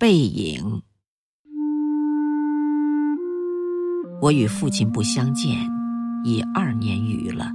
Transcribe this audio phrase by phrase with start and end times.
[0.00, 0.80] 背影。
[4.22, 5.58] 我与父亲不相见
[6.24, 7.52] 已二年余了，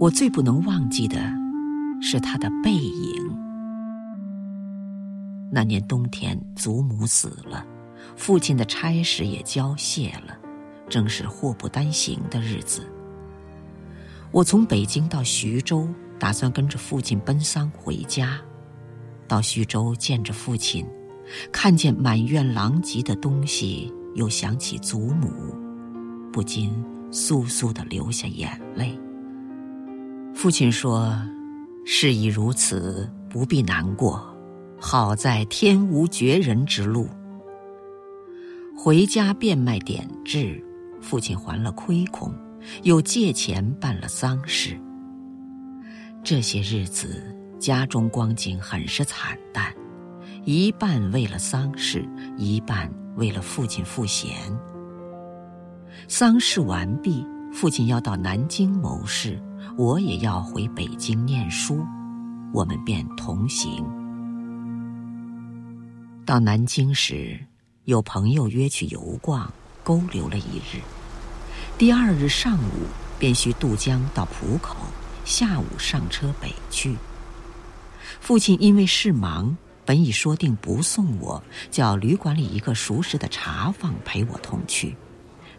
[0.00, 1.32] 我最不能忘记的
[2.02, 3.38] 是他的背影。
[5.52, 7.64] 那年冬天，祖母死了，
[8.16, 10.36] 父亲的差事也交卸了，
[10.88, 12.84] 正是祸不单行的日子。
[14.32, 15.88] 我从北京到徐州，
[16.18, 18.36] 打算跟着父亲奔丧回家。
[19.28, 20.84] 到徐州见着父亲，
[21.52, 25.30] 看见满院狼藉的东西，又想起祖母，
[26.32, 26.72] 不禁
[27.10, 28.98] 簌簌的流下眼泪。
[30.34, 31.16] 父亲说
[31.84, 34.24] ：“事已如此，不必难过。
[34.78, 37.08] 好在天无绝人之路。”
[38.76, 40.64] 回家变卖典质，
[41.00, 42.32] 父亲还了亏空。
[42.82, 44.78] 又借钱办了丧事。
[46.22, 49.72] 这些日子，家中光景很是惨淡，
[50.44, 54.34] 一半为了丧事，一半为了父亲赋闲。
[56.08, 59.38] 丧事完毕，父亲要到南京谋事，
[59.76, 61.84] 我也要回北京念书，
[62.54, 63.84] 我们便同行。
[66.24, 67.38] 到南京时，
[67.84, 69.52] 有朋友约去游逛，
[69.84, 70.80] 勾留了一日。
[71.76, 72.86] 第二日上午
[73.18, 74.76] 便需渡江到浦口，
[75.26, 76.96] 下午上车北去。
[78.20, 84.96] 父亲因为事忙，本已说定不送我，叫旅馆里一个熟识的茶房陪我同去。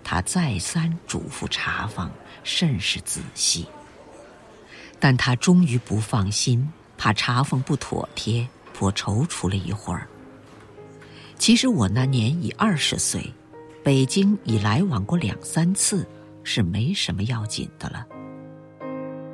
[0.04, 2.12] 他再三嘱咐茶房，
[2.44, 3.68] 甚是仔细。
[5.00, 10.08] 但他终于不放心，怕茶房不妥帖，颇踌躇了一会儿。
[11.38, 13.34] 其实我那年已二十岁。
[13.84, 16.08] 北京已来往过两三次，
[16.44, 18.06] 是没什么要紧的了。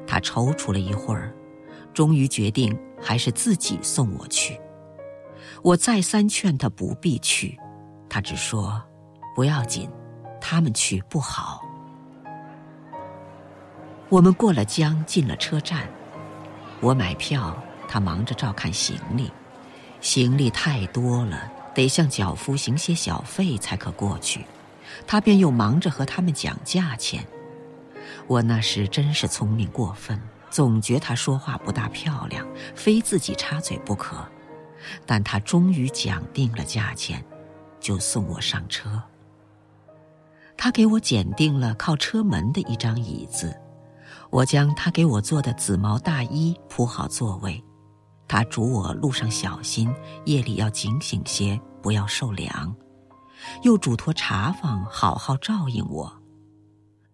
[0.08, 1.36] 他踌躇了一会儿，
[1.94, 4.58] 终于决定还是自己送我去。
[5.64, 7.58] 我再三劝他不必去，
[8.10, 8.82] 他只说
[9.36, 9.90] 不要紧，
[10.40, 11.62] 他们去不好。
[14.10, 15.88] 我们过了江，进了车站，
[16.80, 17.56] 我买票，
[17.88, 19.32] 他忙着照看行李，
[20.00, 21.52] 行李太多了。
[21.74, 24.44] 得向脚夫行些小费才可过去，
[25.06, 27.24] 他便又忙着和他们讲价钱。
[28.26, 30.20] 我那时真是聪明过分，
[30.50, 34.28] 总觉他说话不大漂亮，非自己插嘴不可。
[35.06, 37.24] 但他终于讲定了价钱，
[37.80, 39.02] 就送我上车。
[40.56, 43.56] 他给我拣定了靠车门的一张椅子，
[44.32, 47.64] 我将他给我做的紫毛大衣铺好座位。
[48.28, 49.94] 他嘱我路上小心，
[50.26, 52.76] 夜里要警醒些，不要受凉。
[53.62, 56.12] 又嘱托茶房好好照应我。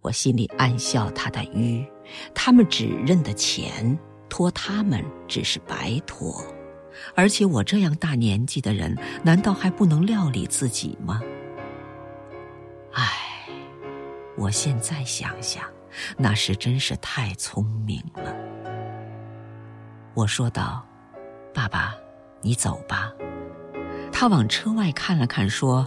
[0.00, 1.86] 我心里暗笑他的愚，
[2.34, 3.98] 他们只认得钱，
[4.28, 6.44] 托他们只是白托。
[7.14, 11.20] 而且我这样大年纪的人，难道还不能料理自己吗？
[12.92, 13.12] 唉，
[14.36, 15.64] 我现在想想，
[16.16, 18.34] 那时真是太聪明了。
[20.14, 20.84] 我说道。
[21.56, 21.94] 爸爸，
[22.42, 23.12] 你走吧。
[24.10, 25.86] 他往车外看了看，说：“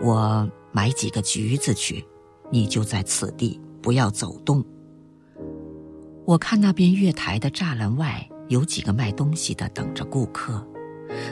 [0.00, 2.06] 我买几个橘子去，
[2.48, 4.64] 你就在此地，不要走动。”
[6.24, 10.66] 我看那边月台的栅栏外有几个卖东西的等着顾客，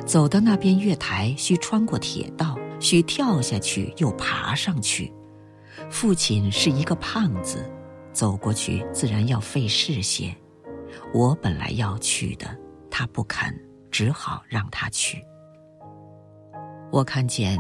[0.07, 5.13] 走到那边月台需穿过铁道，需跳下去又爬上去。
[5.91, 7.71] 父亲是一个胖子，
[8.13, 10.35] 走过去自然要费事些。
[11.13, 12.47] 我本来要去的。
[12.95, 13.51] 他不肯，
[13.91, 15.25] 只好让他去。
[16.91, 17.59] 我看见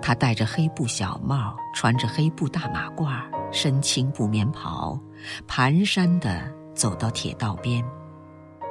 [0.00, 4.98] 他戴着黑布小帽，穿着黑布大马褂，身青布棉袍，
[5.46, 7.84] 蹒跚地走到铁道边，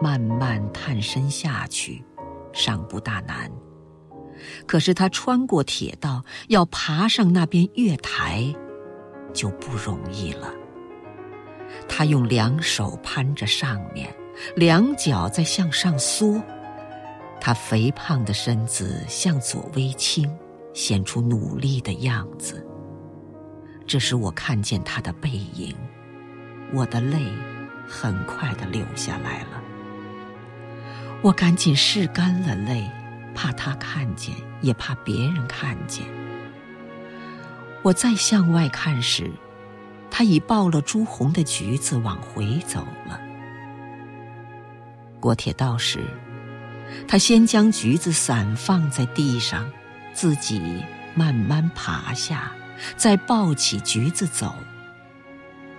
[0.02, 2.04] 慢慢探身下去，
[2.54, 3.52] 尚不大难。
[4.66, 8.54] 可是他穿过铁道，要爬上那边月台，
[9.34, 10.54] 就不容易了。
[11.88, 14.14] 他用两手攀着上面。
[14.56, 16.42] 两脚在向上缩，
[17.42, 20.34] 他肥胖的身子向左微倾，
[20.74, 22.66] 显出努力的样子。
[23.86, 25.76] 这时我看见他的背影，
[26.74, 27.20] 我的泪
[27.86, 29.62] 很快的流下来了。
[31.22, 32.90] 我赶紧拭干了泪，
[33.36, 36.06] 怕他看见，也怕别人看见。
[37.82, 39.32] 我再向外看时，
[40.10, 43.20] 他已抱了朱红的橘子往回走了。
[45.20, 46.00] 过铁道时，
[47.08, 49.70] 他先将橘子散放在地上，
[50.14, 50.62] 自己
[51.16, 52.52] 慢慢爬下，
[52.96, 54.56] 再抱起橘子走。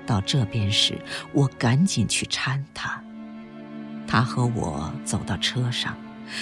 [0.07, 0.99] 到这边时，
[1.33, 3.03] 我赶紧去搀他。
[4.11, 5.97] 他和我走到车上，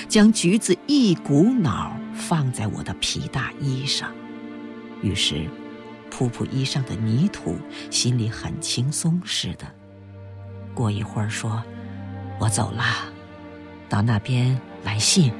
[0.08, 4.10] 将橘子一股脑放在我的皮大衣上。
[5.02, 5.46] 于是，
[6.10, 7.58] 扑扑衣上的泥土，
[7.90, 9.66] 心里很轻松似的。
[10.72, 11.62] 过一会儿说
[12.40, 12.82] ：“我走了，
[13.86, 15.30] 到那边来信。”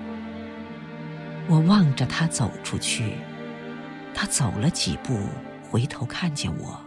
[1.48, 3.14] 我望着他走出去，
[4.12, 5.18] 他走了几步，
[5.70, 6.78] 回头看见我，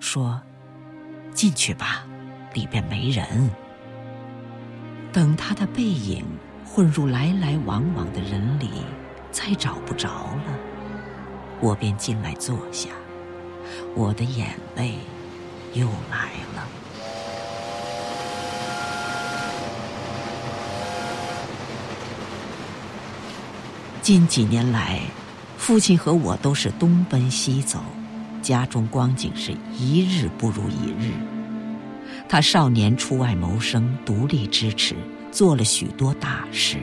[0.00, 0.40] 说
[1.34, 2.06] ：“进去吧，
[2.54, 3.26] 里边没人。”
[5.12, 6.24] 等他的背影
[6.64, 8.68] 混入来来往往的人里，
[9.32, 10.44] 再找不着了，
[11.60, 12.90] 我便进来坐下，
[13.96, 14.94] 我的眼泪
[15.74, 16.68] 又来了。
[24.00, 25.00] 近几年来，
[25.58, 27.80] 父亲和我都是东奔西走，
[28.42, 31.39] 家中光景是一日不如一日。
[32.28, 34.94] 他少年出外谋生，独立支持，
[35.30, 36.76] 做了许多大事。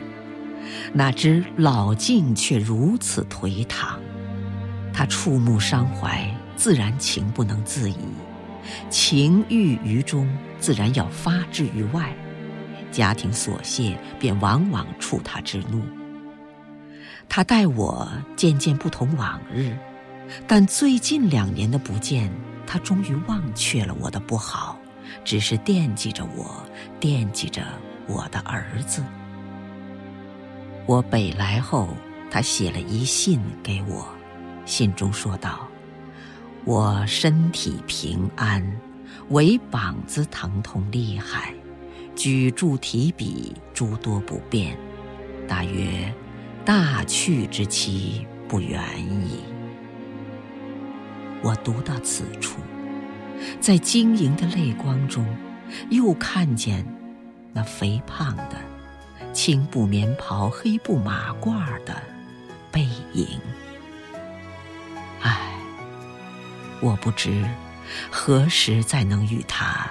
[0.92, 3.98] 哪知老境却如此颓唐，
[4.92, 7.96] 他触目伤怀，自然情不能自已，
[8.90, 10.28] 情郁于中，
[10.58, 12.14] 自然要发之于外，
[12.90, 15.82] 家庭琐屑便往往触他之怒。
[17.28, 19.76] 他待我渐渐不同往日，
[20.46, 22.30] 但最近两年的不见，
[22.66, 24.77] 他终于忘却了我的不好。
[25.28, 26.64] 只是惦记着我，
[26.98, 27.62] 惦记着
[28.06, 29.04] 我的儿子。
[30.86, 31.90] 我北来后，
[32.30, 34.08] 他写了一信给我，
[34.64, 35.68] 信中说道
[36.64, 38.66] ：“我身体平安，
[39.28, 41.52] 唯膀子疼痛厉害，
[42.16, 44.78] 举箸提笔诸多不便，
[45.46, 46.10] 大约
[46.64, 48.82] 大去之期不远
[49.26, 49.40] 矣。”
[51.44, 52.62] 我读到此处。
[53.60, 55.26] 在晶莹的泪光中，
[55.90, 56.84] 又看见
[57.52, 58.56] 那肥胖的
[59.32, 61.94] 青布棉袍、黑布马褂的
[62.70, 63.40] 背影。
[65.20, 65.52] 唉，
[66.80, 67.44] 我不知
[68.10, 69.86] 何时再能与他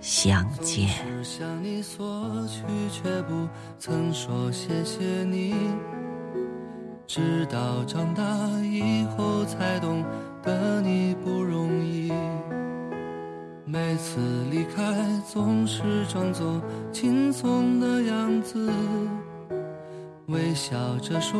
[0.00, 0.88] 相见。
[1.24, 3.48] 向你索取，却不
[3.78, 5.54] 曾说谢谢你。
[7.06, 8.22] 直到长大
[8.62, 10.04] 以后，才懂
[10.42, 12.12] 得你不容易。
[13.70, 14.18] 每次
[14.50, 14.82] 离开，
[15.30, 16.58] 总是装作
[16.90, 18.72] 轻松的样子，
[20.28, 21.38] 微笑着说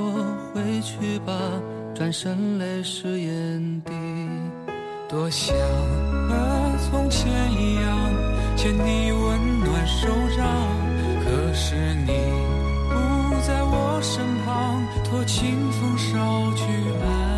[0.53, 1.33] 回去吧，
[1.95, 3.93] 转身泪湿眼底。
[5.09, 7.99] 多想和从前一样，
[8.59, 10.47] 牵你温暖手掌，
[11.25, 11.75] 可是
[12.05, 12.13] 你
[12.91, 16.63] 不在我身旁，托清风捎去
[17.03, 17.38] 安。